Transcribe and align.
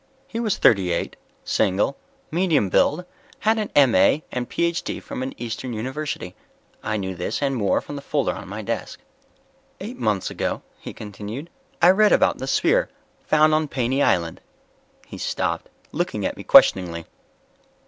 He 0.25 0.39
was 0.39 0.57
thirty 0.57 0.89
eight, 0.91 1.15
single, 1.43 1.95
medium 2.31 2.69
build, 2.69 3.05
had 3.41 3.59
an 3.59 3.69
M.A. 3.75 4.23
and 4.31 4.49
Ph.D. 4.49 4.99
from 4.99 5.21
an 5.21 5.35
eastern 5.37 5.73
university. 5.73 6.33
I 6.81 6.97
knew 6.97 7.13
this 7.13 7.39
and 7.39 7.55
more 7.55 7.81
from 7.81 7.97
the 7.97 8.01
folder 8.01 8.31
on 8.33 8.49
my 8.49 8.63
desk. 8.63 8.99
"Eight 9.79 9.97
months 9.99 10.31
ago," 10.31 10.63
he 10.79 10.91
continued, 10.91 11.51
"I 11.83 11.91
read 11.91 12.11
about 12.11 12.39
the 12.39 12.47
sphere 12.47 12.89
found 13.27 13.53
on 13.53 13.67
Paney 13.67 14.01
Island." 14.01 14.41
He 15.05 15.19
stopped, 15.19 15.69
looking 15.91 16.25
at 16.25 16.35
me 16.35 16.41
questioningly. 16.45 17.05